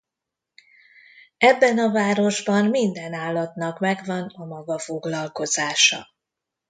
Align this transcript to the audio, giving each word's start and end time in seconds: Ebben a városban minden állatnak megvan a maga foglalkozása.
Ebben 1.37 1.77
a 1.79 1.91
városban 1.91 2.65
minden 2.69 3.13
állatnak 3.13 3.79
megvan 3.79 4.27
a 4.33 4.45
maga 4.45 4.79
foglalkozása. 4.79 6.05